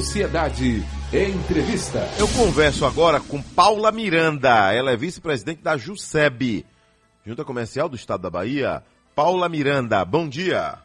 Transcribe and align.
Sociedade. 0.00 0.82
Entrevista. 1.12 1.98
Eu 2.18 2.26
converso 2.28 2.86
agora 2.86 3.20
com 3.20 3.42
Paula 3.42 3.92
Miranda. 3.92 4.72
Ela 4.72 4.92
é 4.92 4.96
vice-presidente 4.96 5.60
da 5.60 5.76
JUSEB, 5.76 6.64
Junta 7.22 7.44
Comercial 7.44 7.86
do 7.86 7.96
Estado 7.96 8.22
da 8.22 8.30
Bahia. 8.30 8.82
Paula 9.14 9.46
Miranda, 9.46 10.02
bom 10.02 10.26
dia. 10.26 10.78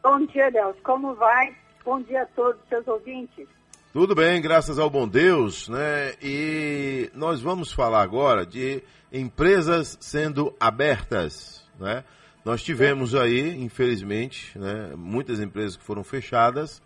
Bom 0.00 0.24
dia, 0.26 0.52
Deus. 0.52 0.76
Como 0.84 1.16
vai? 1.16 1.52
Bom 1.84 2.00
dia 2.02 2.22
a 2.22 2.26
todos 2.26 2.62
os 2.62 2.68
seus 2.68 2.86
ouvintes. 2.86 3.48
Tudo 3.92 4.14
bem, 4.14 4.40
graças 4.40 4.78
ao 4.78 4.88
bom 4.88 5.08
Deus, 5.08 5.68
né? 5.68 6.14
E 6.22 7.10
nós 7.14 7.40
vamos 7.40 7.72
falar 7.72 8.02
agora 8.02 8.46
de 8.46 8.80
empresas 9.12 9.98
sendo 10.00 10.54
abertas, 10.60 11.66
né? 11.76 12.04
Nós 12.44 12.62
tivemos 12.62 13.16
aí, 13.16 13.60
infelizmente, 13.60 14.56
né, 14.56 14.92
muitas 14.96 15.40
empresas 15.40 15.76
que 15.76 15.82
foram 15.82 16.04
fechadas, 16.04 16.80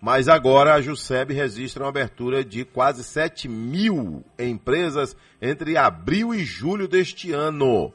mas 0.00 0.28
agora 0.28 0.74
a 0.74 0.80
JUSEB 0.80 1.34
registra 1.34 1.84
uma 1.84 1.90
abertura 1.90 2.42
de 2.42 2.64
quase 2.64 3.04
7 3.04 3.48
mil 3.48 4.24
empresas 4.38 5.14
entre 5.42 5.76
abril 5.76 6.34
e 6.34 6.38
julho 6.38 6.88
deste 6.88 7.32
ano. 7.32 7.92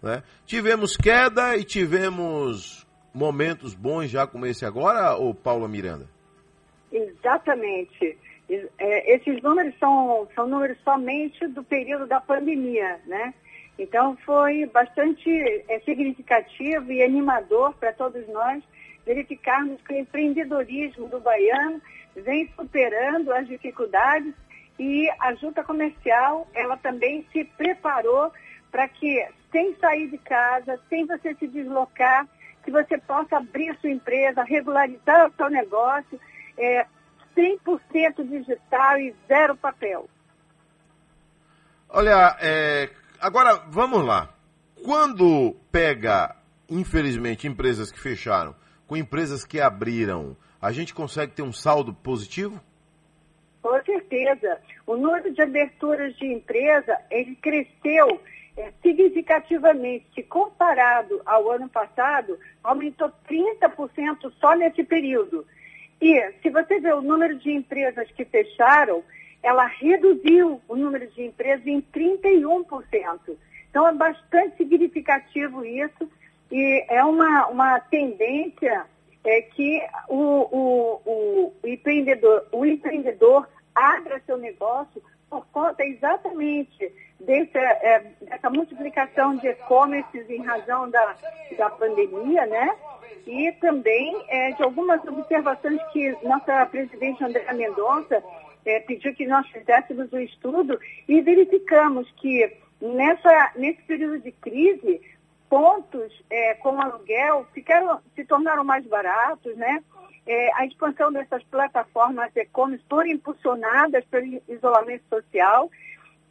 Né? 0.00 0.22
Tivemos 0.46 0.96
queda 0.96 1.56
e 1.56 1.64
tivemos 1.64 2.86
momentos 3.12 3.74
bons 3.74 4.08
já 4.08 4.26
como 4.26 4.46
esse 4.46 4.64
agora, 4.64 5.16
ou 5.16 5.34
Paula 5.34 5.66
Miranda? 5.66 6.08
Exatamente. 6.92 8.16
É, 8.78 9.14
esses 9.16 9.42
números 9.42 9.74
são, 9.78 10.28
são 10.34 10.46
números 10.46 10.78
somente 10.84 11.46
do 11.48 11.64
período 11.64 12.06
da 12.06 12.20
pandemia, 12.20 13.00
né? 13.06 13.34
Então 13.78 14.16
foi 14.24 14.64
bastante 14.66 15.28
é, 15.68 15.80
significativo 15.80 16.90
e 16.90 17.02
animador 17.02 17.74
para 17.74 17.92
todos 17.92 18.26
nós 18.28 18.62
verificarmos 19.08 19.80
que 19.82 19.94
o 19.94 19.98
empreendedorismo 19.98 21.08
do 21.08 21.18
baiano 21.18 21.80
vem 22.14 22.48
superando 22.54 23.32
as 23.32 23.48
dificuldades 23.48 24.34
e 24.78 25.08
a 25.18 25.34
junta 25.34 25.64
comercial 25.64 26.46
ela 26.54 26.76
também 26.76 27.26
se 27.32 27.44
preparou 27.44 28.30
para 28.70 28.86
que 28.86 29.26
sem 29.50 29.74
sair 29.76 30.08
de 30.08 30.18
casa, 30.18 30.78
sem 30.88 31.06
você 31.06 31.34
se 31.34 31.48
deslocar, 31.48 32.28
que 32.62 32.70
você 32.70 32.98
possa 32.98 33.38
abrir 33.38 33.74
sua 33.80 33.90
empresa, 33.90 34.44
regularizar 34.44 35.28
o 35.28 35.32
seu 35.34 35.48
negócio, 35.48 36.20
é, 36.58 36.86
100% 37.34 38.28
digital 38.28 39.00
e 39.00 39.14
zero 39.26 39.56
papel. 39.56 40.06
Olha, 41.88 42.36
é, 42.40 42.90
Agora, 43.20 43.64
vamos 43.68 44.04
lá. 44.04 44.28
Quando 44.84 45.56
pega, 45.72 46.36
infelizmente, 46.70 47.48
empresas 47.48 47.90
que 47.90 47.98
fecharam 47.98 48.54
com 48.88 48.96
empresas 48.96 49.44
que 49.44 49.60
abriram, 49.60 50.34
a 50.60 50.72
gente 50.72 50.94
consegue 50.94 51.32
ter 51.32 51.42
um 51.42 51.52
saldo 51.52 51.92
positivo? 51.92 52.58
Com 53.62 53.80
certeza. 53.84 54.58
O 54.86 54.96
número 54.96 55.30
de 55.30 55.42
aberturas 55.42 56.16
de 56.16 56.26
empresa, 56.26 56.98
ele 57.10 57.36
cresceu 57.36 58.20
é, 58.56 58.72
significativamente. 58.82 60.06
Se 60.14 60.22
comparado 60.22 61.20
ao 61.26 61.50
ano 61.50 61.68
passado, 61.68 62.38
aumentou 62.64 63.12
30% 63.28 64.32
só 64.40 64.54
nesse 64.54 64.82
período. 64.82 65.46
E 66.00 66.32
se 66.42 66.48
você 66.48 66.80
vê 66.80 66.92
o 66.94 67.02
número 67.02 67.36
de 67.36 67.52
empresas 67.52 68.10
que 68.12 68.24
fecharam, 68.24 69.04
ela 69.42 69.66
reduziu 69.66 70.62
o 70.66 70.76
número 70.76 71.06
de 71.08 71.24
empresas 71.24 71.66
em 71.66 71.82
31%. 71.82 73.36
Então 73.68 73.86
é 73.86 73.92
bastante 73.92 74.56
significativo 74.56 75.62
isso 75.62 76.08
e 76.50 76.84
é 76.88 77.04
uma, 77.04 77.46
uma 77.48 77.80
tendência 77.80 78.84
é, 79.24 79.42
que 79.42 79.82
o, 80.08 80.16
o, 80.16 81.02
o, 81.04 81.54
empreendedor, 81.64 82.46
o 82.52 82.64
empreendedor 82.64 83.48
abra 83.74 84.22
seu 84.24 84.38
negócio 84.38 85.02
por 85.28 85.46
conta 85.48 85.84
exatamente 85.84 86.92
desse, 87.20 87.58
é, 87.58 88.12
dessa 88.22 88.48
multiplicação 88.48 89.36
de 89.36 89.48
e-commerce 89.48 90.24
em 90.28 90.42
razão 90.42 90.88
da, 90.88 91.16
da 91.56 91.68
pandemia, 91.70 92.46
né? 92.46 92.74
E 93.26 93.52
também 93.60 94.24
é, 94.28 94.52
de 94.52 94.62
algumas 94.62 95.04
observações 95.04 95.80
que 95.92 96.16
nossa 96.22 96.64
presidente 96.66 97.22
Andréa 97.22 97.52
Mendonça 97.52 98.22
é, 98.64 98.80
pediu 98.80 99.14
que 99.14 99.26
nós 99.26 99.46
fizéssemos 99.48 100.10
o 100.12 100.16
um 100.16 100.20
estudo 100.20 100.80
e 101.06 101.20
verificamos 101.20 102.10
que 102.12 102.50
nessa, 102.80 103.52
nesse 103.56 103.82
período 103.82 104.20
de 104.20 104.32
crise, 104.32 105.00
pontos 105.48 106.12
é, 106.30 106.54
com 106.54 106.80
aluguel 106.80 107.46
ficaram, 107.52 108.00
se 108.14 108.24
tornaram 108.24 108.64
mais 108.64 108.86
baratos, 108.86 109.56
né? 109.56 109.82
É, 110.26 110.52
a 110.54 110.66
expansão 110.66 111.10
dessas 111.10 111.42
plataformas 111.44 112.30
e-commerce 112.36 112.84
foram 112.88 113.08
impulsionadas 113.08 114.04
pelo 114.06 114.42
isolamento 114.46 115.04
social 115.08 115.70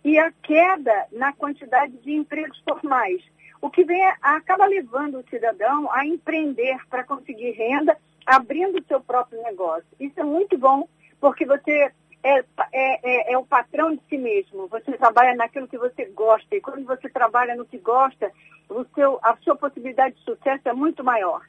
e 0.03 0.19
a 0.19 0.31
queda 0.43 1.07
na 1.11 1.33
quantidade 1.33 1.93
de 1.97 2.13
empregos 2.13 2.59
formais, 2.59 3.23
o 3.61 3.69
que 3.69 3.83
vem, 3.83 4.01
acaba 4.21 4.65
levando 4.65 5.19
o 5.19 5.29
cidadão 5.29 5.91
a 5.91 6.05
empreender 6.05 6.77
para 6.89 7.03
conseguir 7.03 7.51
renda, 7.51 7.97
abrindo 8.25 8.77
o 8.77 8.83
seu 8.85 9.01
próprio 9.01 9.41
negócio. 9.41 9.87
Isso 9.99 10.19
é 10.19 10.23
muito 10.23 10.57
bom, 10.57 10.87
porque 11.19 11.45
você 11.45 11.91
é, 12.27 12.39
é, 12.73 13.29
é, 13.31 13.33
é, 13.33 13.37
o 13.37 13.45
patrão 13.45 13.95
de 13.95 14.01
si 14.09 14.17
mesmo. 14.17 14.67
Você 14.67 14.91
trabalha 14.97 15.33
naquilo 15.35 15.67
que 15.67 15.77
você 15.77 16.05
gosta. 16.05 16.55
E 16.55 16.59
quando 16.59 16.85
você 16.85 17.07
trabalha 17.07 17.55
no 17.55 17.65
que 17.65 17.77
gosta, 17.77 18.29
o 18.69 18.85
seu, 18.93 19.17
a 19.23 19.37
sua 19.37 19.55
possibilidade 19.55 20.15
de 20.15 20.23
sucesso 20.23 20.67
é 20.67 20.73
muito 20.73 21.03
maior. 21.03 21.41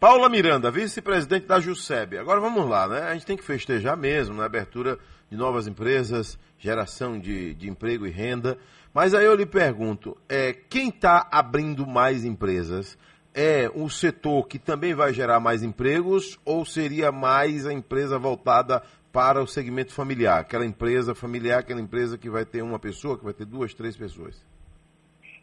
Paula 0.00 0.28
Miranda, 0.28 0.72
vice-presidente 0.72 1.46
da 1.46 1.60
JUSEB. 1.60 2.18
Agora 2.18 2.40
vamos 2.40 2.68
lá, 2.68 2.88
né? 2.88 3.02
A 3.02 3.12
gente 3.12 3.26
tem 3.26 3.36
que 3.36 3.44
festejar 3.44 3.96
mesmo 3.96 4.34
na 4.34 4.44
abertura 4.44 4.98
de 5.30 5.36
novas 5.36 5.68
empresas, 5.68 6.36
geração 6.58 7.16
de, 7.16 7.54
de 7.54 7.70
emprego 7.70 8.04
e 8.04 8.10
renda. 8.10 8.58
Mas 8.92 9.14
aí 9.14 9.24
eu 9.24 9.36
lhe 9.36 9.46
pergunto, 9.46 10.16
é, 10.28 10.52
quem 10.52 10.88
está 10.88 11.28
abrindo 11.30 11.86
mais 11.86 12.24
empresas? 12.24 12.98
É 13.34 13.70
o 13.74 13.88
setor 13.88 14.46
que 14.46 14.58
também 14.58 14.92
vai 14.92 15.14
gerar 15.14 15.40
mais 15.40 15.62
empregos 15.62 16.38
ou 16.44 16.66
seria 16.66 17.10
mais 17.10 17.66
a 17.66 17.72
empresa 17.72 18.18
voltada 18.18 18.82
para 19.12 19.42
o 19.42 19.46
segmento 19.46 19.92
familiar, 19.92 20.40
aquela 20.40 20.64
empresa 20.64 21.14
familiar, 21.14 21.60
aquela 21.60 21.80
empresa 21.80 22.16
que 22.16 22.30
vai 22.30 22.44
ter 22.44 22.62
uma 22.62 22.78
pessoa, 22.78 23.18
que 23.18 23.24
vai 23.24 23.34
ter 23.34 23.44
duas, 23.44 23.74
três 23.74 23.96
pessoas? 23.96 24.42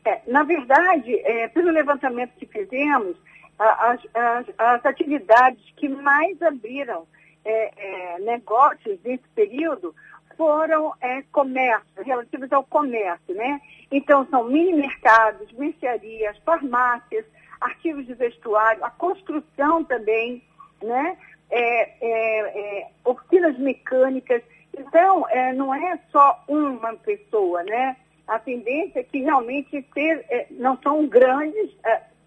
É, 0.03 0.21
na 0.27 0.43
verdade, 0.43 1.13
é, 1.19 1.47
pelo 1.49 1.71
levantamento 1.71 2.31
que 2.37 2.47
fizemos, 2.47 3.15
as, 3.59 3.99
as, 4.13 4.45
as 4.57 4.85
atividades 4.85 5.61
que 5.75 5.87
mais 5.87 6.41
abriram 6.41 7.05
é, 7.45 8.15
é 8.15 8.19
negócios 8.19 8.97
nesse 9.03 9.27
período 9.35 9.93
foram 10.35 10.93
é, 11.01 11.21
comércio, 11.33 12.03
relativos 12.03 12.51
ao 12.53 12.63
comércio, 12.63 13.35
né? 13.35 13.59
Então, 13.91 14.25
são 14.29 14.45
mini 14.45 14.73
mercados, 14.73 15.51
mercearias, 15.51 16.37
farmácias, 16.45 17.25
artigos 17.59 18.07
de 18.07 18.13
vestuário, 18.13 18.83
a 18.85 18.89
construção 18.89 19.83
também, 19.83 20.41
né? 20.81 21.17
É, 21.49 21.81
é, 22.01 22.79
é, 22.81 22.87
oficinas 23.03 23.57
mecânicas. 23.57 24.41
Então, 24.77 25.27
é, 25.29 25.53
não 25.53 25.73
é 25.73 25.99
só 26.11 26.43
uma 26.47 26.93
pessoa, 26.95 27.63
né? 27.63 27.97
A 28.27 28.37
tendência 28.39 28.99
é 28.99 29.03
que 29.03 29.19
realmente 29.19 29.81
ter, 29.93 30.25
é, 30.29 30.47
não 30.51 30.77
são 30.81 31.07
grandes, 31.07 31.71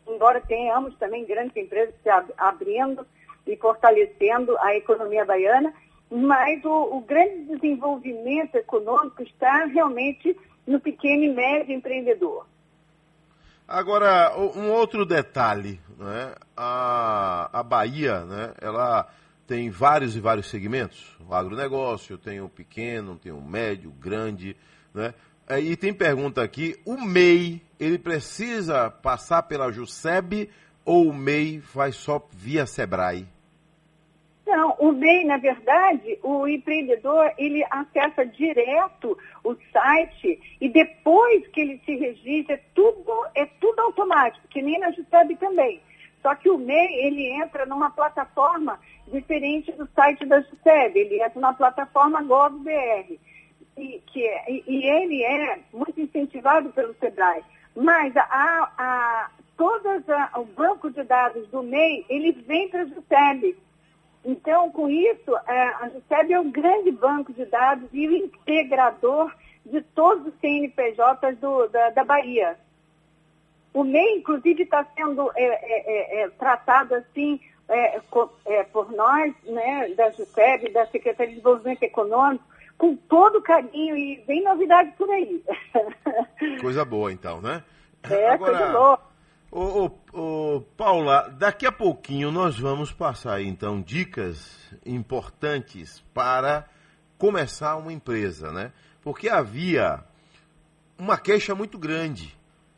embora 0.09 0.41
tenhamos 0.41 0.97
também 0.99 1.25
grandes 1.25 1.57
empresas 1.57 1.95
se 2.03 2.09
abrindo 2.37 3.07
e 3.47 3.57
fortalecendo 3.57 4.57
a 4.59 4.75
economia 4.75 5.25
baiana, 5.25 5.73
mas 6.11 6.63
o, 6.65 6.97
o 6.97 7.01
grande 7.01 7.45
desenvolvimento 7.45 8.57
econômico 8.57 9.23
está 9.23 9.65
realmente 9.67 10.37
no 10.67 10.79
pequeno 10.79 11.25
e 11.25 11.29
médio 11.33 11.75
empreendedor. 11.75 12.47
Agora, 13.73 14.37
um 14.37 14.71
outro 14.71 15.07
detalhe, 15.07 15.81
né? 15.99 16.35
a, 16.55 17.49
a 17.59 17.63
Bahia, 17.63 18.23
né? 18.27 18.53
ela 18.61 19.09
tem 19.47 19.71
vários 19.71 20.15
e 20.15 20.21
vários 20.21 20.51
segmentos. 20.51 21.17
O 21.27 21.33
agronegócio, 21.33 22.19
tem 22.19 22.39
o 22.39 22.51
pequeno, 22.51 23.17
tem 23.17 23.33
o 23.33 23.41
médio, 23.41 23.89
o 23.89 23.95
grande, 23.95 24.55
né? 24.93 25.15
É, 25.49 25.59
e 25.59 25.75
tem 25.75 25.95
pergunta 25.95 26.43
aqui, 26.43 26.79
o 26.85 27.01
MEI, 27.01 27.63
ele 27.81 27.99
precisa 27.99 28.91
passar 28.91 29.45
pela 29.45 29.73
JUSEB 29.73 30.51
ou 30.85 31.09
o 31.09 31.15
MEI 31.15 31.59
vai 31.73 31.93
só 31.93 32.23
via 32.31 32.67
SEBRAE? 32.67 33.27
Não, 34.53 34.77
o 34.79 34.93
MEI, 34.93 35.25
na 35.25 35.39
verdade, 35.39 36.19
o 36.23 36.47
empreendedor, 36.47 37.33
ele 37.39 37.65
acessa 37.71 38.27
direto 38.27 39.17
o 39.43 39.57
site 39.73 40.39
e 40.61 40.69
depois 40.69 41.49
que 41.49 41.63
ele 41.63 41.81
se 41.87 41.97
registra, 41.97 42.57
é 42.57 42.61
tudo, 42.75 43.11
é 43.35 43.47
tudo 43.59 43.81
automático, 43.81 44.47
que 44.49 44.61
nem 44.61 44.79
na 44.79 44.91
JUSEB 44.91 45.37
também. 45.37 45.81
Só 46.21 46.35
que 46.35 46.51
o 46.51 46.59
MEI, 46.59 47.07
ele 47.07 47.29
entra 47.43 47.65
numa 47.65 47.91
plataforma 47.93 48.79
diferente 49.09 49.73
do 49.73 49.89
site 49.95 50.27
da 50.27 50.43
JUSEB, 50.43 50.99
ele 50.99 51.23
entra 51.23 51.41
numa 51.41 51.55
plataforma 51.55 52.23
GovBR. 52.23 53.19
E, 53.79 54.03
que 54.07 54.23
é, 54.23 54.53
e, 54.53 54.65
e, 54.67 54.85
ele 54.87 55.25
é 55.25 55.61
muito 55.73 55.99
incentivado 55.99 56.69
pelo 56.75 56.95
SEBRAE. 56.97 57.43
Mas 57.75 58.15
a, 58.19 58.23
a, 58.77 59.31
todas 59.57 60.07
a, 60.11 60.39
o 60.39 60.45
banco 60.45 60.91
de 60.91 61.03
dados 61.05 61.49
do 61.49 61.63
MEI, 61.63 62.05
ele 62.07 62.33
vem 62.33 62.69
para 62.69 62.83
a 62.83 62.85
JUSEB. 62.85 63.57
Então, 64.25 64.71
com 64.71 64.89
isso, 64.89 65.37
é, 65.47 65.63
a 65.81 65.91
Juseb 65.93 66.33
é 66.33 66.41
um 66.41 66.51
grande 66.51 66.93
banco 66.93 67.33
de 67.33 67.45
dados 67.45 67.89
e 67.93 68.07
o 68.09 68.17
integrador 68.17 69.33
de 69.67 69.81
todos 69.81 70.27
os 70.27 70.41
CNPJs 70.41 71.39
do, 71.41 71.67
da, 71.69 71.91
da 71.91 72.05
Bahia. 72.05 72.57
O 73.75 73.85
MEI, 73.85 74.19
inclusive, 74.19 74.63
está 74.63 74.85
sendo 74.97 75.31
é, 75.35 75.43
é, 75.45 76.21
é, 76.21 76.23
é, 76.23 76.29
tratado 76.31 76.95
assim 76.95 77.41
por 78.71 78.93
nós, 78.93 79.33
né, 79.45 79.89
da 79.97 80.11
Juseb, 80.11 80.69
da 80.73 80.85
Secretaria 80.89 81.29
de 81.29 81.41
Desenvolvimento 81.41 81.83
Econômico, 81.83 82.45
com 82.77 82.95
todo 82.95 83.41
carinho 83.41 83.97
e 83.97 84.17
vem 84.27 84.43
novidade 84.43 84.93
por 84.99 85.09
aí. 85.09 85.43
Coisa 86.61 86.85
boa, 86.85 87.11
então, 87.11 87.41
né? 87.41 87.63
É, 88.11 88.31
Agora, 88.31 88.59
coisa 88.59 88.73
boa. 88.73 89.12
Ô, 89.55 89.85
ô, 89.85 89.91
ô, 90.19 90.61
Paula, 90.79 91.29
daqui 91.39 91.67
a 91.67 91.71
pouquinho 91.71 92.33
nós 92.33 92.59
vamos 92.59 92.91
passar 92.91 93.43
então 93.43 93.83
dicas 93.83 94.51
importantes 94.87 96.03
para 96.15 96.67
começar 97.19 97.77
uma 97.77 97.93
empresa, 97.93 98.51
né? 98.51 98.73
Porque 99.03 99.29
havia 99.29 100.03
uma 100.99 101.19
queixa 101.19 101.55
muito 101.55 101.79
grande 101.79 102.35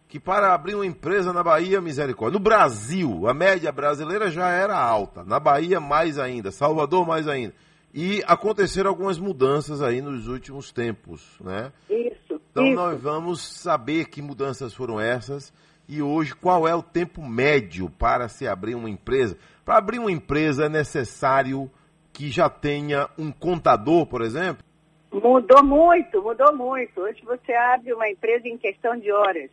que 0.08 0.18
para 0.18 0.52
abrir 0.52 0.74
uma 0.74 0.84
empresa 0.84 1.32
na 1.32 1.44
Bahia, 1.44 1.80
misericórdia. 1.80 2.36
No 2.36 2.44
Brasil, 2.44 3.28
a 3.28 3.32
média 3.32 3.70
brasileira 3.70 4.28
já 4.28 4.48
era 4.48 4.76
alta, 4.76 5.22
na 5.22 5.38
Bahia 5.38 5.78
mais 5.78 6.18
ainda, 6.18 6.50
Salvador 6.50 7.06
mais 7.06 7.28
ainda. 7.28 7.54
E 7.94 8.20
aconteceram 8.26 8.90
algumas 8.90 9.16
mudanças 9.16 9.80
aí 9.80 10.02
nos 10.02 10.26
últimos 10.26 10.72
tempos, 10.72 11.22
né? 11.40 11.72
Isso. 11.88 12.40
Então 12.50 12.66
isso. 12.66 12.74
nós 12.74 13.00
vamos 13.00 13.40
saber 13.40 14.06
que 14.06 14.20
mudanças 14.20 14.74
foram 14.74 14.98
essas 14.98 15.52
e 15.88 16.02
hoje 16.02 16.34
qual 16.34 16.66
é 16.66 16.74
o 16.74 16.82
tempo 16.82 17.22
médio 17.22 17.90
para 17.90 18.28
se 18.28 18.46
abrir 18.46 18.74
uma 18.74 18.90
empresa. 18.90 19.36
Para 19.64 19.76
abrir 19.76 19.98
uma 19.98 20.12
empresa 20.12 20.66
é 20.66 20.68
necessário 20.68 21.70
que 22.12 22.30
já 22.30 22.48
tenha 22.48 23.08
um 23.18 23.32
contador, 23.32 24.06
por 24.06 24.22
exemplo? 24.22 24.64
Mudou 25.12 25.62
muito, 25.62 26.22
mudou 26.22 26.56
muito. 26.56 27.00
Hoje 27.00 27.22
você 27.24 27.52
abre 27.52 27.92
uma 27.92 28.08
empresa 28.08 28.48
em 28.48 28.58
questão 28.58 28.96
de 28.98 29.10
horas 29.12 29.50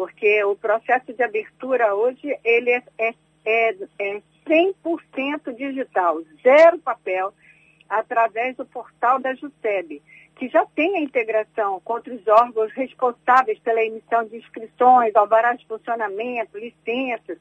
porque 0.00 0.42
o 0.44 0.56
processo 0.56 1.12
de 1.12 1.22
abertura 1.22 1.94
hoje 1.94 2.34
ele 2.42 2.70
é, 2.70 2.82
é, 2.98 3.14
é, 3.44 3.76
é 3.98 4.22
100% 4.48 5.54
digital, 5.54 6.22
zero 6.42 6.78
papel, 6.78 7.34
através 7.86 8.56
do 8.56 8.64
portal 8.64 9.20
da 9.20 9.34
JUSEB, 9.34 10.02
que 10.40 10.48
já 10.48 10.64
tem 10.74 10.96
a 10.96 11.02
integração 11.02 11.78
com 11.84 11.96
os 11.96 12.26
órgãos 12.26 12.72
responsáveis 12.72 13.58
pela 13.58 13.84
emissão 13.84 14.24
de 14.24 14.38
inscrições, 14.38 15.14
alvarás 15.14 15.60
de 15.60 15.66
funcionamento, 15.66 16.56
licenças. 16.56 17.36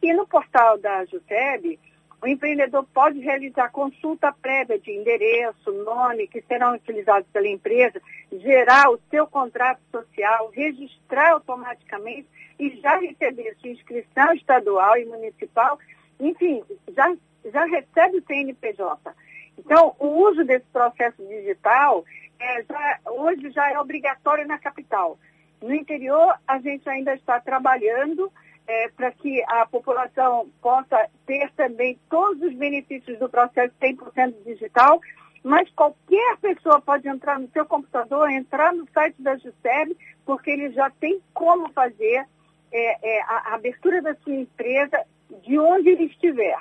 E 0.00 0.14
no 0.14 0.26
portal 0.26 0.78
da 0.78 1.04
JUSEB, 1.04 1.78
o 2.22 2.26
empreendedor 2.26 2.86
pode 2.94 3.20
realizar 3.20 3.70
consulta 3.70 4.32
prévia 4.32 4.78
de 4.78 4.90
endereço, 4.90 5.70
nome, 5.84 6.26
que 6.26 6.40
serão 6.40 6.74
utilizados 6.74 7.28
pela 7.30 7.46
empresa, 7.46 8.00
gerar 8.32 8.88
o 8.88 8.98
seu 9.10 9.26
contrato 9.26 9.80
social, 9.92 10.50
registrar 10.54 11.32
automaticamente 11.32 12.28
e 12.58 12.70
já 12.80 12.96
receber 12.96 13.56
sua 13.60 13.68
inscrição 13.68 14.32
estadual 14.32 14.96
e 14.96 15.04
municipal, 15.04 15.78
enfim, 16.18 16.64
já, 16.96 17.14
já 17.52 17.66
recebe 17.66 18.16
o 18.16 18.24
CNPJ. 18.26 19.14
Então, 19.58 19.94
o 19.98 20.06
uso 20.30 20.44
desse 20.44 20.66
processo 20.72 21.22
digital 21.26 22.04
é, 22.38 22.62
já, 22.62 22.98
hoje 23.06 23.50
já 23.50 23.70
é 23.70 23.78
obrigatório 23.78 24.46
na 24.46 24.58
capital. 24.58 25.18
No 25.60 25.74
interior, 25.74 26.34
a 26.46 26.58
gente 26.60 26.88
ainda 26.88 27.14
está 27.14 27.40
trabalhando 27.40 28.32
é, 28.66 28.88
para 28.90 29.10
que 29.10 29.42
a 29.48 29.66
população 29.66 30.48
possa 30.60 31.08
ter 31.26 31.50
também 31.52 31.98
todos 32.08 32.42
os 32.42 32.54
benefícios 32.54 33.18
do 33.18 33.28
processo 33.28 33.74
100% 33.80 34.34
digital, 34.44 35.00
mas 35.42 35.68
qualquer 35.70 36.36
pessoa 36.40 36.80
pode 36.80 37.08
entrar 37.08 37.38
no 37.38 37.48
seu 37.50 37.64
computador, 37.64 38.30
entrar 38.30 38.72
no 38.72 38.86
site 38.92 39.20
da 39.20 39.36
Juseb, 39.36 39.96
porque 40.24 40.50
ele 40.50 40.70
já 40.70 40.90
tem 40.90 41.20
como 41.32 41.72
fazer 41.72 42.26
é, 42.70 43.16
é, 43.16 43.22
a, 43.22 43.50
a 43.50 43.54
abertura 43.54 44.02
da 44.02 44.14
sua 44.16 44.34
empresa 44.34 45.02
de 45.42 45.58
onde 45.58 45.88
ele 45.88 46.04
estiver. 46.04 46.58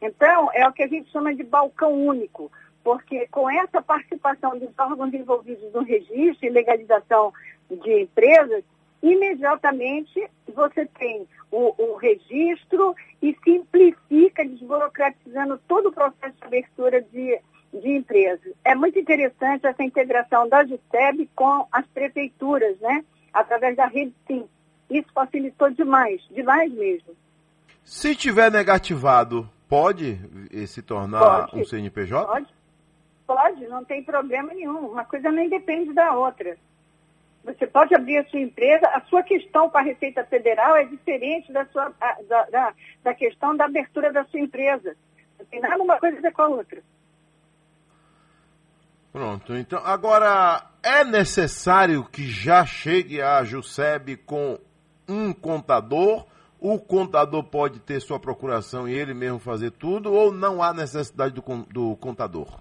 Então, 0.00 0.50
é 0.52 0.68
o 0.68 0.72
que 0.72 0.82
a 0.82 0.88
gente 0.88 1.10
chama 1.10 1.34
de 1.34 1.42
balcão 1.42 1.92
único, 1.92 2.52
porque 2.86 3.26
com 3.32 3.50
essa 3.50 3.82
participação 3.82 4.56
dos 4.56 4.68
órgãos 4.78 5.12
envolvidos 5.12 5.72
no 5.72 5.82
registro 5.82 6.46
e 6.46 6.50
legalização 6.50 7.32
de 7.68 8.02
empresas, 8.02 8.62
imediatamente 9.02 10.24
você 10.54 10.86
tem 10.96 11.26
o, 11.50 11.74
o, 11.82 11.96
registro 11.96 12.94
e 13.20 13.36
simplifica, 13.42 14.46
desburocratizando 14.46 15.60
todo 15.66 15.88
o 15.88 15.92
processo 15.92 16.36
de 16.36 16.44
abertura 16.44 17.02
de, 17.02 17.40
de 17.74 17.90
empresas. 17.90 18.52
É 18.64 18.76
muito 18.76 19.00
interessante 19.00 19.66
essa 19.66 19.82
integração 19.82 20.48
da 20.48 20.64
GISEB 20.64 21.28
com 21.34 21.66
as 21.72 21.84
prefeituras, 21.88 22.78
né? 22.78 23.04
Através 23.32 23.76
da 23.76 23.86
rede 23.86 24.14
Sim. 24.28 24.48
Isso 24.88 25.08
facilitou 25.12 25.72
demais, 25.72 26.22
demais 26.30 26.72
mesmo. 26.72 27.16
Se 27.82 28.14
tiver 28.14 28.48
negativado, 28.52 29.50
pode 29.68 30.20
se 30.68 30.82
tornar 30.82 31.48
pode, 31.48 31.60
um 31.60 31.64
CNPJ? 31.64 32.24
Pode, 32.24 32.55
não 33.68 33.84
tem 33.84 34.02
problema 34.02 34.52
nenhum. 34.52 34.90
Uma 34.90 35.04
coisa 35.04 35.30
nem 35.30 35.48
depende 35.48 35.92
da 35.92 36.12
outra. 36.12 36.56
Você 37.44 37.66
pode 37.66 37.94
abrir 37.94 38.18
a 38.18 38.24
sua 38.26 38.40
empresa, 38.40 38.88
a 38.88 39.00
sua 39.02 39.22
questão 39.22 39.70
com 39.70 39.78
a 39.78 39.82
Receita 39.82 40.24
Federal 40.24 40.76
é 40.76 40.84
diferente 40.84 41.52
da, 41.52 41.64
sua, 41.66 41.92
da, 42.28 42.44
da, 42.50 42.74
da 43.04 43.14
questão 43.14 43.56
da 43.56 43.66
abertura 43.66 44.12
da 44.12 44.24
sua 44.24 44.40
empresa. 44.40 44.96
Não 45.38 45.46
tem 45.46 45.60
nada 45.60 45.80
uma 45.80 45.98
coisa 45.98 46.18
a 46.18 46.20
ver 46.20 46.32
com 46.32 46.42
a 46.42 46.48
outra. 46.48 46.82
Pronto, 49.12 49.54
então 49.54 49.80
agora 49.84 50.66
é 50.82 51.04
necessário 51.04 52.04
que 52.04 52.28
já 52.28 52.66
chegue 52.66 53.22
a 53.22 53.42
Juseb 53.44 54.16
com 54.26 54.58
um 55.08 55.32
contador? 55.32 56.26
O 56.58 56.78
contador 56.78 57.44
pode 57.44 57.78
ter 57.78 58.00
sua 58.00 58.18
procuração 58.18 58.88
e 58.88 58.92
ele 58.92 59.14
mesmo 59.14 59.38
fazer 59.38 59.70
tudo 59.70 60.12
ou 60.12 60.32
não 60.32 60.62
há 60.62 60.74
necessidade 60.74 61.32
do, 61.32 61.42
do 61.70 61.96
contador? 61.96 62.60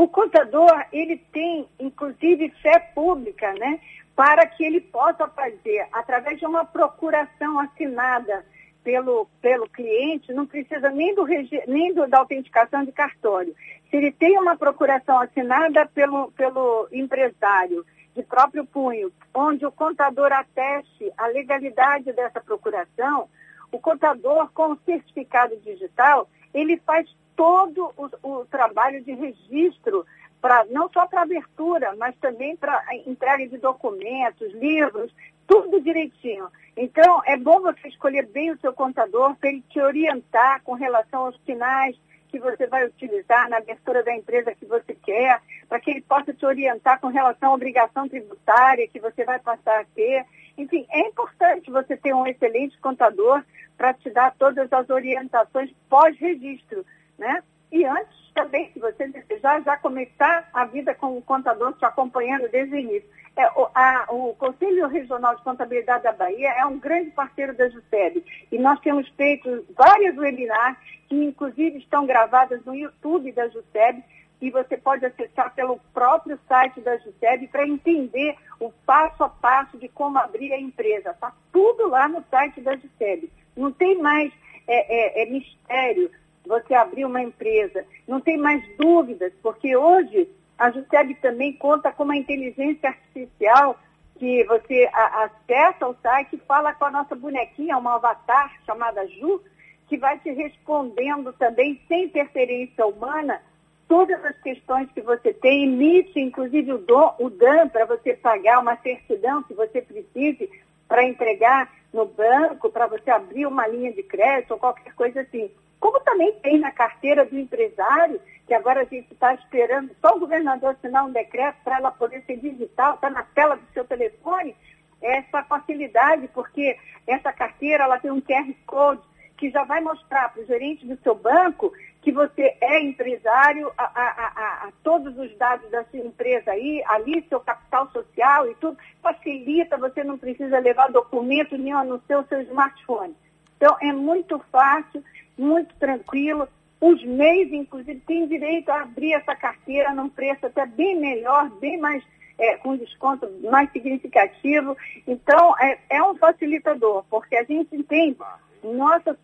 O 0.00 0.08
contador, 0.08 0.82
ele 0.94 1.18
tem, 1.30 1.68
inclusive, 1.78 2.48
fé 2.62 2.78
pública, 2.94 3.52
né? 3.52 3.78
Para 4.16 4.46
que 4.46 4.64
ele 4.64 4.80
possa 4.80 5.28
fazer, 5.28 5.86
através 5.92 6.38
de 6.38 6.46
uma 6.46 6.64
procuração 6.64 7.60
assinada 7.60 8.46
pelo, 8.82 9.28
pelo 9.42 9.68
cliente, 9.68 10.32
não 10.32 10.46
precisa 10.46 10.88
nem, 10.88 11.14
do, 11.14 11.26
nem 11.66 11.92
do, 11.92 12.08
da 12.08 12.20
autenticação 12.20 12.82
de 12.82 12.92
cartório. 12.92 13.54
Se 13.90 13.96
ele 13.98 14.10
tem 14.10 14.38
uma 14.38 14.56
procuração 14.56 15.20
assinada 15.20 15.84
pelo, 15.84 16.32
pelo 16.32 16.88
empresário, 16.90 17.84
de 18.16 18.22
próprio 18.22 18.64
punho, 18.64 19.12
onde 19.34 19.66
o 19.66 19.70
contador 19.70 20.32
ateste 20.32 21.12
a 21.14 21.26
legalidade 21.26 22.10
dessa 22.14 22.40
procuração, 22.40 23.28
o 23.70 23.78
contador, 23.78 24.50
com 24.54 24.72
o 24.72 24.78
certificado 24.86 25.58
digital, 25.58 26.26
ele 26.54 26.78
faz 26.86 27.06
todo 27.40 27.90
o, 27.96 28.40
o 28.40 28.44
trabalho 28.44 29.02
de 29.02 29.14
registro, 29.14 30.04
pra, 30.42 30.66
não 30.68 30.90
só 30.90 31.06
para 31.06 31.22
abertura, 31.22 31.96
mas 31.96 32.14
também 32.16 32.54
para 32.54 32.84
entrega 33.06 33.48
de 33.48 33.56
documentos, 33.56 34.52
livros, 34.52 35.10
tudo 35.46 35.80
direitinho. 35.80 36.48
Então, 36.76 37.22
é 37.24 37.38
bom 37.38 37.62
você 37.62 37.88
escolher 37.88 38.26
bem 38.26 38.50
o 38.50 38.60
seu 38.60 38.74
contador 38.74 39.34
para 39.36 39.48
ele 39.48 39.64
te 39.70 39.80
orientar 39.80 40.62
com 40.64 40.74
relação 40.74 41.24
aos 41.24 41.40
sinais 41.46 41.96
que 42.28 42.38
você 42.38 42.66
vai 42.66 42.84
utilizar 42.84 43.48
na 43.48 43.56
abertura 43.56 44.04
da 44.04 44.14
empresa 44.14 44.54
que 44.54 44.66
você 44.66 44.94
quer, 44.94 45.40
para 45.66 45.80
que 45.80 45.92
ele 45.92 46.02
possa 46.02 46.34
te 46.34 46.44
orientar 46.44 47.00
com 47.00 47.08
relação 47.08 47.52
à 47.52 47.54
obrigação 47.54 48.06
tributária 48.06 48.86
que 48.86 49.00
você 49.00 49.24
vai 49.24 49.38
passar 49.38 49.80
a 49.80 49.84
ter. 49.94 50.26
Enfim, 50.58 50.86
é 50.90 51.08
importante 51.08 51.70
você 51.70 51.96
ter 51.96 52.14
um 52.14 52.26
excelente 52.26 52.78
contador 52.80 53.42
para 53.78 53.94
te 53.94 54.10
dar 54.10 54.34
todas 54.38 54.70
as 54.70 54.90
orientações 54.90 55.70
pós-registro 55.88 56.84
né? 57.20 57.42
E 57.70 57.84
antes 57.84 58.32
também, 58.34 58.70
se 58.72 58.80
você 58.80 59.06
desejar, 59.06 59.62
já 59.62 59.76
começar 59.76 60.48
a 60.52 60.64
vida 60.64 60.94
com 60.94 61.16
o 61.16 61.22
contador 61.22 61.72
te 61.74 61.84
acompanhando 61.84 62.48
desde 62.48 62.74
o 62.74 62.78
início. 62.78 63.08
É, 63.36 63.46
o, 63.50 63.68
a, 63.72 64.06
o, 64.08 64.34
Conselho 64.34 64.88
Regional 64.88 65.36
de 65.36 65.44
Contabilidade 65.44 66.02
da 66.02 66.12
Bahia 66.12 66.48
é 66.58 66.66
um 66.66 66.78
grande 66.78 67.10
parceiro 67.10 67.54
da 67.54 67.68
JUSEB 67.68 68.24
e 68.50 68.58
nós 68.58 68.80
temos 68.80 69.08
feito 69.10 69.64
várias 69.76 70.16
webinars 70.16 70.76
que 71.08 71.14
inclusive 71.14 71.78
estão 71.78 72.06
gravadas 72.06 72.64
no 72.64 72.74
YouTube 72.74 73.30
da 73.30 73.46
JUSEB 73.48 74.02
e 74.40 74.50
você 74.50 74.76
pode 74.76 75.06
acessar 75.06 75.54
pelo 75.54 75.78
próprio 75.94 76.38
site 76.48 76.80
da 76.80 76.96
JUSEB 76.96 77.46
para 77.48 77.68
entender 77.68 78.36
o 78.58 78.72
passo 78.84 79.22
a 79.22 79.28
passo 79.28 79.78
de 79.78 79.88
como 79.88 80.18
abrir 80.18 80.52
a 80.52 80.58
empresa. 80.58 81.10
Está 81.10 81.32
tudo 81.52 81.88
lá 81.88 82.08
no 82.08 82.24
site 82.30 82.60
da 82.60 82.74
JUSEB. 82.74 83.30
Não 83.56 83.70
tem 83.70 83.96
mais 84.00 84.32
é, 84.66 85.22
é, 85.22 85.22
é 85.22 85.30
mistério, 85.30 86.10
você 86.46 86.74
abrir 86.74 87.04
uma 87.04 87.22
empresa. 87.22 87.84
Não 88.06 88.20
tem 88.20 88.36
mais 88.36 88.62
dúvidas, 88.76 89.32
porque 89.42 89.76
hoje 89.76 90.28
a 90.58 90.70
Juseb 90.70 91.14
também 91.16 91.52
conta 91.54 91.90
com 91.92 92.04
uma 92.04 92.16
inteligência 92.16 92.90
artificial 92.90 93.78
que 94.18 94.44
você 94.44 94.88
acessa 94.92 95.88
o 95.88 95.96
site 96.02 96.36
e 96.36 96.46
fala 96.46 96.74
com 96.74 96.84
a 96.84 96.90
nossa 96.90 97.14
bonequinha, 97.14 97.78
uma 97.78 97.94
avatar 97.94 98.52
chamada 98.66 99.06
Ju, 99.08 99.40
que 99.88 99.96
vai 99.96 100.18
te 100.18 100.30
respondendo 100.30 101.32
também, 101.32 101.80
sem 101.88 102.04
interferência 102.04 102.86
humana, 102.86 103.40
todas 103.88 104.22
as 104.24 104.38
questões 104.40 104.88
que 104.92 105.00
você 105.00 105.32
tem, 105.32 105.64
emite 105.64 106.20
inclusive 106.20 106.74
o, 106.74 106.78
do, 106.78 107.12
o 107.18 107.30
DAN 107.30 107.68
para 107.68 107.86
você 107.86 108.14
pagar 108.14 108.60
uma 108.60 108.76
certidão 108.76 109.42
que 109.42 109.54
você 109.54 109.80
precise 109.82 110.48
para 110.90 111.04
entregar 111.04 111.70
no 111.92 112.04
banco, 112.04 112.68
para 112.68 112.88
você 112.88 113.12
abrir 113.12 113.46
uma 113.46 113.64
linha 113.68 113.92
de 113.92 114.02
crédito 114.02 114.50
ou 114.50 114.58
qualquer 114.58 114.92
coisa 114.92 115.20
assim. 115.20 115.48
Como 115.78 116.00
também 116.00 116.32
tem 116.40 116.58
na 116.58 116.72
carteira 116.72 117.24
do 117.24 117.38
empresário, 117.38 118.20
que 118.44 118.52
agora 118.52 118.80
a 118.80 118.84
gente 118.84 119.12
está 119.12 119.32
esperando 119.34 119.94
só 120.00 120.16
o 120.16 120.18
governador 120.18 120.70
assinar 120.70 121.06
um 121.06 121.12
decreto 121.12 121.58
para 121.62 121.76
ela 121.76 121.92
poder 121.92 122.24
ser 122.26 122.38
digital, 122.38 122.94
está 122.94 123.08
na 123.08 123.22
tela 123.22 123.54
do 123.54 123.62
seu 123.72 123.84
telefone, 123.84 124.56
essa 125.00 125.44
facilidade, 125.44 126.28
porque 126.34 126.76
essa 127.06 127.32
carteira 127.32 127.84
ela 127.84 128.00
tem 128.00 128.10
um 128.10 128.20
QR 128.20 128.52
Code 128.66 129.00
que 129.38 129.48
já 129.48 129.62
vai 129.62 129.80
mostrar 129.80 130.30
para 130.30 130.42
o 130.42 130.46
gerente 130.46 130.84
do 130.84 131.00
seu 131.04 131.14
banco 131.14 131.72
que 132.02 132.10
você 132.10 132.56
é 132.60 132.80
empresário, 132.82 133.70
a, 133.76 133.84
a, 133.84 134.08
a, 134.08 134.68
a, 134.68 134.72
todos 134.82 135.16
os 135.18 135.36
dados 135.36 135.70
da 135.70 135.84
sua 135.84 136.00
empresa 136.00 136.50
aí, 136.50 136.82
ali 136.86 137.24
seu 137.28 137.40
capital 137.40 137.90
social 137.90 138.50
e 138.50 138.54
tudo, 138.54 138.78
facilita, 139.02 139.76
você 139.76 140.02
não 140.02 140.16
precisa 140.16 140.58
levar 140.58 140.90
documento 140.90 141.58
nenhum 141.58 141.84
no 141.84 142.02
seu, 142.06 142.24
seu 142.24 142.40
smartphone. 142.42 143.14
Então, 143.56 143.76
é 143.82 143.92
muito 143.92 144.38
fácil, 144.50 145.04
muito 145.36 145.74
tranquilo. 145.74 146.48
Os 146.80 147.04
MEIs, 147.04 147.52
inclusive, 147.52 148.00
têm 148.06 148.26
direito 148.26 148.70
a 148.70 148.82
abrir 148.82 149.12
essa 149.12 149.36
carteira 149.36 149.92
num 149.92 150.08
preço 150.08 150.46
até 150.46 150.64
bem 150.64 150.98
melhor, 150.98 151.50
bem 151.60 151.76
mais, 151.78 152.02
é, 152.38 152.56
com 152.56 152.78
desconto 152.78 153.30
mais 153.42 153.70
significativo. 153.72 154.74
Então, 155.06 155.54
é, 155.58 155.78
é 155.90 156.02
um 156.02 156.16
facilitador, 156.16 157.04
porque 157.10 157.36
a 157.36 157.44
gente 157.44 157.76
entende, 157.76 158.16
nossa, 158.62 159.14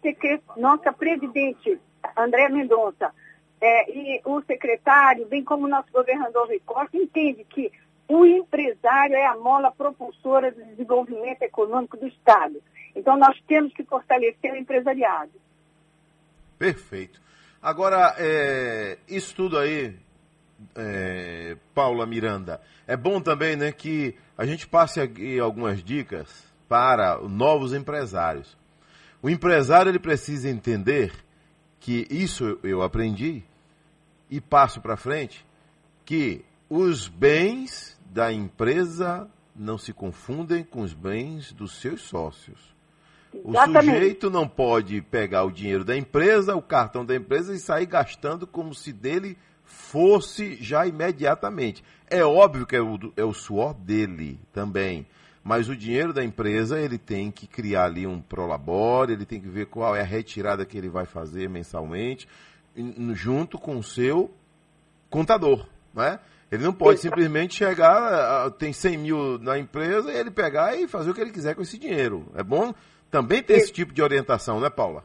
nossa 0.59 0.93
presidente 0.93 1.81
André 2.17 2.49
Mendonça 2.49 3.13
é, 3.61 3.91
e 3.91 4.21
o 4.25 4.41
secretário, 4.43 5.27
bem 5.27 5.43
como 5.43 5.67
o 5.67 5.69
nosso 5.69 5.91
governador 5.93 6.47
Rui 6.47 6.61
Costa, 6.65 6.97
entende 6.97 7.45
que 7.45 7.73
o 8.09 8.25
empresário 8.25 9.17
é 9.17 9.27
a 9.27 9.37
mola 9.37 9.73
propulsora 9.73 10.53
do 10.53 10.65
desenvolvimento 10.65 11.43
econômico 11.43 11.97
do 11.97 12.07
Estado. 12.07 12.63
Então, 12.95 13.17
nós 13.17 13.37
temos 13.47 13.73
que 13.73 13.83
fortalecer 13.85 14.53
o 14.53 14.57
empresariado. 14.57 15.33
Perfeito. 16.59 17.21
Agora, 17.61 18.15
é, 18.19 18.99
isso 19.09 19.35
tudo 19.35 19.59
aí, 19.59 19.95
é, 20.77 21.57
Paula 21.75 22.07
Miranda, 22.07 22.61
é 22.87 22.97
bom 22.97 23.21
também 23.21 23.57
né, 23.57 23.73
que 23.73 24.15
a 24.39 24.47
gente 24.47 24.69
passe 24.69 25.01
aqui 25.01 25.39
algumas 25.41 25.83
dicas 25.83 26.47
para 26.69 27.19
novos 27.23 27.75
empresários. 27.75 28.57
O 29.21 29.29
empresário 29.29 29.91
ele 29.91 29.99
precisa 29.99 30.49
entender 30.49 31.13
que 31.81 32.07
isso 32.11 32.59
eu 32.63 32.83
aprendi 32.83 33.43
e 34.31 34.41
passo 34.41 34.81
para 34.81 34.97
frente, 34.97 35.47
que 36.05 36.45
os 36.69 37.09
bens 37.09 37.99
da 38.07 38.33
empresa 38.33 39.29
não 39.55 39.79
se 39.79 39.93
confundem 39.93 40.65
com 40.65 40.83
os 40.83 40.93
bens 40.93 41.53
dos 41.53 41.81
seus 41.81 42.03
sócios. 42.03 42.75
Exatamente. 43.33 43.91
O 43.91 43.95
sujeito 43.95 44.31
não 44.31 44.49
pode 44.49 45.01
pegar 45.03 45.45
o 45.45 45.51
dinheiro 45.51 45.85
da 45.85 45.97
empresa, 45.97 46.57
o 46.57 46.63
cartão 46.63 47.05
da 47.05 47.15
empresa 47.15 47.55
e 47.55 47.59
sair 47.59 47.87
gastando 47.87 48.47
como 48.47 48.75
se 48.75 48.93
dele 48.93 49.37
fosse 49.65 50.57
já 50.63 50.87
imediatamente. 50.87 51.85
É 52.09 52.25
óbvio 52.25 52.67
que 52.67 52.77
é 52.77 52.81
o, 52.81 52.99
é 53.17 53.25
o 53.25 53.35
suor 53.35 53.75
dele 53.75 54.39
também. 54.53 55.07
Mas 55.47 55.69
o 55.69 55.77
dinheiro 55.77 56.13
da 56.13 56.25
empresa, 56.25 56.81
ele 56.81 56.99
tem 56.99 57.31
que 57.31 57.47
criar 57.47 57.85
ali 57.85 58.05
um 58.05 58.21
prolabore, 58.21 59.13
ele 59.13 59.25
tem 59.25 59.41
que 59.41 59.47
ver 59.47 59.67
qual 59.67 59.95
é 59.95 60.01
a 60.01 60.05
retirada 60.05 60.67
que 60.67 60.77
ele 60.77 60.89
vai 60.89 61.07
fazer 61.07 61.49
mensalmente, 61.49 62.27
junto 63.15 63.57
com 63.57 63.77
o 63.77 63.83
seu 63.83 64.29
contador, 65.09 65.65
né? 65.95 66.19
Ele 66.51 66.65
não 66.65 66.73
pode 66.73 66.99
simplesmente 66.99 67.55
chegar, 67.55 68.51
tem 68.59 68.73
100 68.73 68.99
mil 68.99 69.39
na 69.39 69.57
empresa 69.57 70.13
e 70.13 70.17
ele 70.17 70.33
pegar 70.33 70.77
e 70.77 70.89
fazer 70.89 71.11
o 71.11 71.15
que 71.15 71.21
ele 71.21 71.31
quiser 71.31 71.55
com 71.55 71.63
esse 71.63 71.79
dinheiro. 71.79 72.27
É 72.35 72.43
bom 72.43 72.75
também 73.09 73.41
ter 73.41 73.53
esse 73.55 73.73
tipo 73.73 73.95
de 73.95 74.03
orientação, 74.03 74.59
né, 74.59 74.69
Paula? 74.69 75.05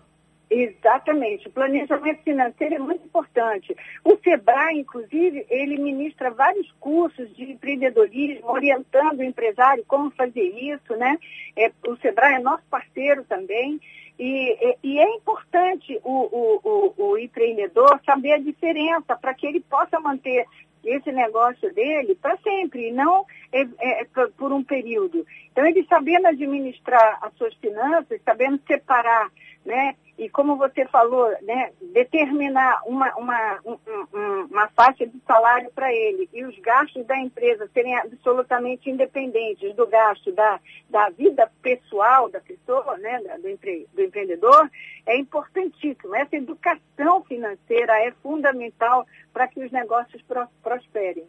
Exatamente. 0.54 1.48
O 1.48 1.52
planejamento 1.52 2.24
financeiro 2.24 2.76
é 2.76 2.80
muito 2.80 3.06
importante. 3.06 3.74
O 4.04 4.18
SEBRAE, 4.18 4.80
inclusive, 4.80 5.46
ele 5.50 5.78
ministra 5.78 6.30
vários 6.30 6.70
cursos 6.74 7.34
de 7.38 7.54
empreendedorismo, 7.54 8.52
orientando 8.52 9.20
o 9.20 9.24
empresário 9.24 9.86
como 9.88 10.12
fazer 10.12 10.44
isso, 10.44 10.94
né? 10.98 11.18
É, 11.56 11.72
o 11.88 11.96
SEBRAE 11.96 12.36
é 12.36 12.40
nosso 12.40 12.66
parceiro 12.70 13.24
também. 13.24 13.80
E, 14.20 14.76
e, 14.84 15.00
é 15.00 15.16
importante 15.16 15.98
o, 16.04 16.12
o, 16.12 16.60
o, 16.98 17.12
o 17.12 17.18
empreendedor 17.18 18.02
saber 18.06 18.34
a 18.34 18.38
diferença 18.38 19.16
para 19.16 19.34
que 19.34 19.48
ele 19.48 19.62
possa 19.62 20.02
manter 20.02 20.46
esse 20.84 21.14
negócio 21.14 21.74
dele 21.74 22.14
para 22.16 22.38
sempre, 22.40 22.90
e 22.90 22.92
não 22.92 23.26
é, 23.54 23.62
é, 23.80 24.06
por 24.38 24.52
um 24.52 24.64
período. 24.64 25.26
Então, 25.50 25.66
ele 25.66 25.86
sabendo 25.86 26.28
administrar 26.28 27.20
as 27.22 27.34
suas 27.36 27.54
finanças, 27.56 28.20
sabendo 28.26 28.60
separar 28.68 29.32
né, 29.66 29.96
e 30.18 30.30
como 30.30 30.56
você 30.56 30.86
falou, 30.86 31.30
né, 31.42 31.72
determinar 31.94 32.82
uma, 32.86 33.14
uma, 33.16 33.60
um, 33.66 33.78
uma 34.52 34.68
faixa 34.70 35.06
de 35.06 35.20
salário 35.26 35.72
para 35.74 35.92
ele 35.92 36.30
e 36.34 36.44
os 36.44 36.58
gastos 36.60 37.06
da 37.06 37.18
empresa 37.18 37.70
serem 37.74 37.98
absolutamente 37.98 38.90
independentes 38.90 39.76
do 39.76 39.88
gasto 39.88 40.32
da, 40.32 40.60
da 40.90 41.10
vida 41.10 41.50
pessoal 41.62 42.30
da 42.30 42.40
pessoa, 42.40 42.98
né, 42.98 43.20
do, 43.42 43.50
empre, 43.50 43.88
do 43.94 44.02
empreendedor, 44.02 44.70
é 45.06 45.18
importantíssimo. 45.18 46.16
Essa 46.16 46.36
educação 46.36 47.24
financeira 47.24 47.94
é 48.06 48.12
fundamental 48.22 49.08
para 49.34 49.48
que 49.48 49.64
os 49.64 49.72
negócios 49.72 50.22
pro, 50.24 50.48
prosperem. 50.62 51.26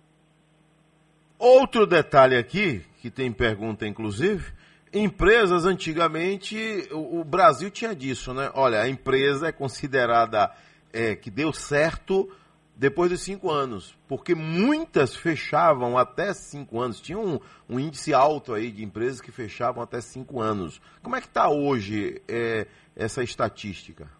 Outro 1.38 1.86
detalhe 1.86 2.36
aqui, 2.36 2.84
que 3.00 3.10
tem 3.10 3.32
pergunta 3.32 3.86
inclusive, 3.86 4.52
Empresas, 4.92 5.64
antigamente, 5.64 6.86
o, 6.92 7.20
o, 7.20 7.24
Brasil 7.24 7.70
tinha 7.70 7.94
disso, 7.94 8.34
né? 8.34 8.50
Olha, 8.54 8.82
a 8.82 8.88
empresa 8.88 9.48
é 9.48 9.52
considerada 9.52 10.52
é, 10.92 11.16
que 11.16 11.30
deu 11.30 11.50
certo 11.50 12.30
depois 12.76 13.10
de 13.10 13.16
cinco 13.16 13.50
anos, 13.50 13.96
porque 14.06 14.34
muitas 14.34 15.16
fechavam 15.16 15.96
até 15.96 16.34
cinco 16.34 16.78
anos. 16.78 17.00
Tinha 17.00 17.18
um, 17.18 17.40
um 17.68 17.80
índice 17.80 18.12
alto 18.12 18.52
aí 18.52 18.70
de 18.70 18.84
empresas 18.84 19.20
que 19.20 19.32
fechavam 19.32 19.82
até 19.82 20.00
cinco 20.00 20.40
anos. 20.40 20.78
Como 21.02 21.16
é 21.16 21.20
que 21.20 21.26
está 21.26 21.48
hoje 21.48 22.20
é, 22.28 22.66
essa 22.94 23.22
estatística? 23.22 24.10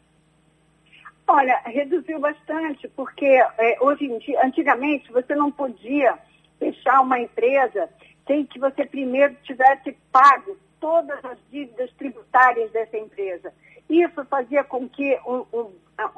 Olha, 1.27 1.61
reduziu 1.67 2.19
bastante, 2.19 2.89
porque 2.89 3.27
é, 3.27 3.77
hoje 3.81 4.07
em 4.07 4.19
dia, 4.19 4.41
antigamente, 4.45 5.13
você 5.13 5.35
não 5.35 5.51
podia 5.51 6.19
fechar 6.59 7.01
uma 7.01 7.19
empresa 7.19 7.91
sem 8.27 8.47
que 8.47 8.59
você 8.59 8.87
primeiro 8.87 9.35
tivesse 9.43 9.97
pago 10.11 10.57
todas 10.83 11.25
as 11.25 11.39
dívidas 11.49 11.93
tributárias 11.93 12.73
dessa 12.73 12.99
empresa. 12.99 13.55
Isso 13.89 14.25
fazia 14.25 14.65
com 14.65 14.89
que 14.89 15.17
o, 15.25 15.47
o, 15.53 15.73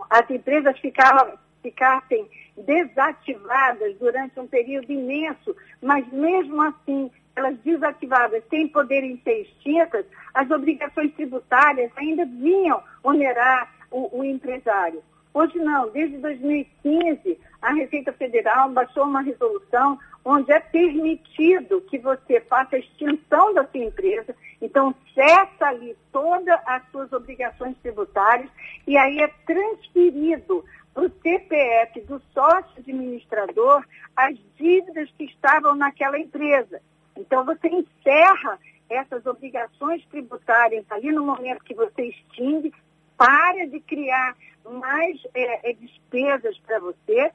as 0.09 0.29
empresas 0.31 0.79
ficavam, 0.79 1.39
ficassem 1.63 2.27
desativadas 2.57 3.95
durante 3.99 4.41
um 4.41 4.47
período 4.47 4.91
imenso, 4.91 5.55
mas 5.83 6.11
mesmo 6.11 6.63
assim, 6.63 7.11
elas 7.37 7.59
desativadas 7.59 8.43
sem 8.49 8.67
poderem 8.67 9.21
ser 9.23 9.43
extintas, 9.43 10.07
as 10.33 10.51
obrigações 10.51 11.13
tributárias 11.13 11.93
ainda 11.97 12.25
vinham 12.25 12.83
onerar 13.03 13.71
o, 13.91 14.21
o 14.21 14.25
empresário. 14.25 15.03
Hoje 15.35 15.59
não, 15.59 15.91
desde 15.91 16.17
2015, 16.19 17.39
a 17.61 17.75
Receita 17.75 18.13
Federal 18.15 18.71
baixou 18.71 19.05
uma 19.05 19.21
resolução 19.21 19.99
onde 20.25 20.51
é 20.53 20.59
permitido 20.59 21.83
que 21.83 21.99
você 21.99 22.41
faça 22.41 22.77
a 22.77 22.79
extinção 22.79 23.53
da 23.53 23.67
sua 23.67 23.85
empresa, 23.85 24.35
então 24.65 24.95
cessa 25.15 25.67
ali 25.67 25.95
todas 26.11 26.59
as 26.65 26.83
suas 26.91 27.13
obrigações 27.13 27.77
tributárias 27.83 28.49
e 28.87 28.97
aí 28.97 29.19
é 29.19 29.29
transferido 29.47 30.65
para 30.95 31.05
o 31.05 31.13
CPF 31.23 32.01
do 32.03 32.23
sócio 32.33 32.79
administrador 32.79 33.85
as 34.17 34.35
dívidas 34.57 35.11
que 35.19 35.25
estavam 35.25 35.75
naquela 35.75 36.19
empresa. 36.19 36.81
Então 37.15 37.45
você 37.45 37.69
encerra 37.69 38.59
essas 38.89 39.27
obrigações 39.27 40.03
tributárias 40.07 40.85
ali 40.91 41.13
no 41.13 41.27
momento 41.27 41.65
que 41.65 41.75
você 41.75 42.07
extingue, 42.07 42.73
para 43.19 43.67
de 43.67 43.81
criar 43.81 44.35
mais 44.65 45.21
é, 45.35 45.75
despesas 45.75 46.59
para 46.61 46.79
você 46.81 47.31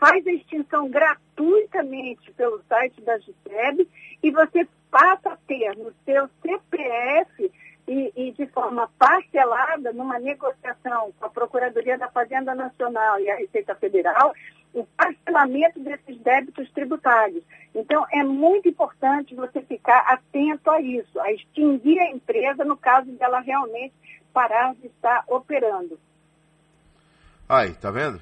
faz 0.00 0.26
a 0.26 0.32
extinção 0.32 0.90
gratuitamente 0.90 2.32
pelo 2.32 2.60
site 2.68 3.00
da 3.02 3.18
GISEB 3.18 3.88
e 4.20 4.32
você 4.32 4.66
passa 4.92 5.30
a 5.30 5.36
ter 5.46 5.74
no 5.78 5.90
seu 6.04 6.28
CPF 6.42 7.50
e, 7.88 8.12
e, 8.14 8.32
de 8.32 8.46
forma 8.48 8.88
parcelada, 8.98 9.90
numa 9.92 10.18
negociação 10.18 11.12
com 11.18 11.26
a 11.26 11.30
Procuradoria 11.30 11.96
da 11.96 12.08
Fazenda 12.08 12.54
Nacional 12.54 13.18
e 13.18 13.28
a 13.30 13.36
Receita 13.36 13.74
Federal, 13.74 14.34
o 14.74 14.84
parcelamento 14.96 15.80
desses 15.80 16.18
débitos 16.18 16.70
tributários. 16.72 17.42
Então, 17.74 18.06
é 18.12 18.22
muito 18.22 18.68
importante 18.68 19.34
você 19.34 19.62
ficar 19.62 20.00
atento 20.00 20.70
a 20.70 20.80
isso, 20.80 21.18
a 21.18 21.32
extinguir 21.32 21.98
a 21.98 22.10
empresa 22.10 22.62
no 22.62 22.76
caso 22.76 23.10
dela 23.12 23.40
realmente 23.40 23.94
parar 24.32 24.74
de 24.74 24.86
estar 24.86 25.24
operando. 25.26 25.98
Aí, 27.48 27.74
tá 27.74 27.90
vendo? 27.90 28.20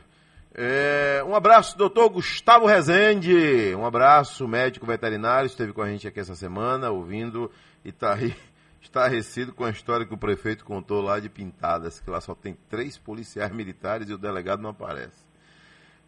É, 0.53 1.23
um 1.25 1.35
abraço, 1.35 1.79
doutor 1.79 2.09
Gustavo 2.09 2.67
Rezende. 2.67 3.75
Um 3.75 3.87
abraço, 3.87 4.49
médico 4.49 4.85
veterinário, 4.85 5.47
esteve 5.47 5.73
com 5.73 5.81
a 5.81 5.89
gente 5.89 6.09
aqui 6.09 6.19
essa 6.19 6.35
semana, 6.35 6.91
ouvindo 6.91 7.51
e 7.85 7.93
tá 7.93 8.15
aí, 8.15 8.35
estarrecido 8.83 9.53
com 9.53 9.65
a 9.65 9.71
história 9.71 10.05
que 10.05 10.15
o 10.15 10.19
prefeito 10.19 10.65
contou 10.65 11.01
lá 11.01 11.21
de 11.21 11.29
Pintadas, 11.29 12.01
que 12.01 12.11
lá 12.11 12.21
só 12.21 12.35
tem 12.35 12.57
três 12.69 12.99
policiais 12.99 13.53
militares 13.53 14.09
e 14.09 14.13
o 14.13 14.19
delegado 14.19 14.61
não 14.61 14.71
aparece. 14.71 15.25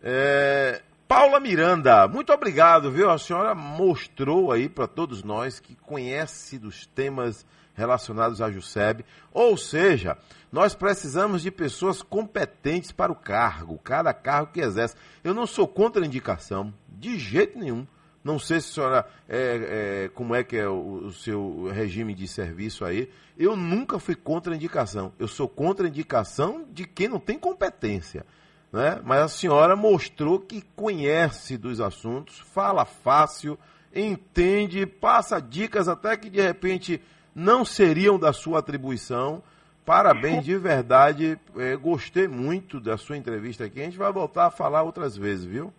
É, 0.02 0.82
Paula 1.06 1.38
Miranda, 1.38 2.08
muito 2.08 2.32
obrigado, 2.32 2.90
viu? 2.90 3.10
A 3.10 3.18
senhora 3.18 3.54
mostrou 3.54 4.50
aí 4.50 4.68
para 4.68 4.88
todos 4.88 5.22
nós 5.22 5.60
que 5.60 5.76
conhece 5.76 6.58
dos 6.58 6.84
temas 6.86 7.46
relacionados 7.74 8.40
à 8.40 8.50
JUSEB, 8.50 9.04
ou 9.32 9.56
seja, 9.56 10.16
nós 10.50 10.74
precisamos 10.74 11.42
de 11.42 11.50
pessoas 11.50 12.02
competentes 12.02 12.92
para 12.92 13.10
o 13.10 13.16
cargo, 13.16 13.78
cada 13.78 14.12
cargo 14.12 14.52
que 14.52 14.60
exerce. 14.60 14.94
Eu 15.24 15.32
não 15.32 15.46
sou 15.46 15.66
contra 15.66 16.02
a 16.02 16.06
indicação, 16.06 16.72
de 16.88 17.18
jeito 17.18 17.58
nenhum. 17.58 17.86
Não 18.22 18.38
sei 18.38 18.60
se 18.60 18.68
a 18.68 18.72
senhora, 18.74 19.06
é, 19.28 20.04
é, 20.04 20.08
como 20.14 20.34
é 20.34 20.44
que 20.44 20.56
é 20.56 20.68
o, 20.68 21.06
o, 21.06 21.12
seu 21.12 21.68
regime 21.72 22.14
de 22.14 22.28
serviço 22.28 22.84
aí. 22.84 23.10
Eu 23.36 23.56
nunca 23.56 23.98
fui 23.98 24.14
contra 24.14 24.52
a 24.52 24.56
indicação. 24.56 25.12
Eu 25.18 25.26
sou 25.26 25.48
contra 25.48 25.86
a 25.86 25.88
indicação 25.88 26.64
de 26.70 26.86
quem 26.86 27.08
não 27.08 27.18
tem 27.18 27.36
competência. 27.36 28.24
Né? 28.70 29.00
Mas 29.04 29.22
a 29.22 29.28
senhora 29.28 29.74
mostrou 29.74 30.38
que 30.38 30.62
conhece 30.76 31.58
dos 31.58 31.80
assuntos, 31.80 32.38
fala 32.38 32.84
fácil, 32.84 33.58
entende, 33.94 34.86
passa 34.86 35.40
dicas 35.40 35.88
até 35.88 36.16
que 36.16 36.30
de 36.30 36.40
repente 36.40 37.02
não 37.34 37.64
seriam 37.64 38.18
da 38.18 38.32
sua 38.32 38.58
atribuição. 38.58 39.42
Parabéns 39.84 40.44
de 40.44 40.56
verdade. 40.56 41.38
É, 41.56 41.76
gostei 41.76 42.28
muito 42.28 42.78
da 42.78 42.96
sua 42.96 43.16
entrevista 43.16 43.64
aqui. 43.64 43.80
A 43.80 43.84
gente 43.84 43.98
vai 43.98 44.12
voltar 44.12 44.46
a 44.46 44.50
falar 44.50 44.82
outras 44.82 45.16
vezes, 45.16 45.44
viu? 45.44 45.72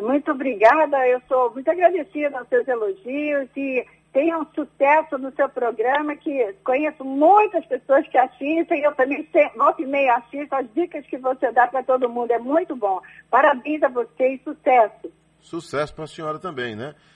Muito 0.00 0.30
obrigada. 0.30 1.06
Eu 1.08 1.20
sou 1.28 1.52
muito 1.52 1.70
agradecida 1.70 2.38
aos 2.38 2.48
seus 2.48 2.66
elogios 2.68 3.48
e 3.56 3.86
tenha 4.12 4.38
um 4.38 4.46
sucesso 4.54 5.16
no 5.18 5.32
seu 5.32 5.48
programa, 5.48 6.16
que 6.16 6.54
conheço 6.64 7.04
muitas 7.04 7.64
pessoas 7.66 8.06
que 8.08 8.18
assistem, 8.18 8.82
eu 8.82 8.92
também 8.94 9.26
volta 9.56 9.82
e 9.82 9.86
meia 9.86 10.16
assisto, 10.16 10.54
as 10.54 10.66
dicas 10.74 11.06
que 11.06 11.16
você 11.16 11.52
dá 11.52 11.66
para 11.68 11.82
todo 11.82 12.08
mundo 12.08 12.32
é 12.32 12.38
muito 12.38 12.74
bom. 12.74 13.00
Parabéns 13.30 13.82
a 13.82 13.88
você 13.88 14.34
e 14.34 14.40
sucesso. 14.42 15.12
Sucesso 15.40 15.94
para 15.94 16.04
a 16.04 16.08
senhora 16.08 16.38
também, 16.38 16.74
né? 16.74 16.94